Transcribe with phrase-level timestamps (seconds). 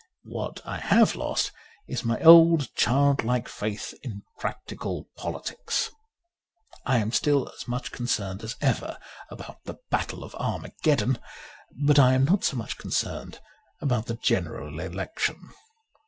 [0.23, 1.51] What I have lost
[1.87, 5.91] is my old childlike faith in practical politics.
[6.87, 8.97] I am still as much concerned as ever
[9.29, 11.19] about the Battle of Armageddon;
[11.85, 13.41] but I am not so much concerned
[13.79, 15.51] about the General Election.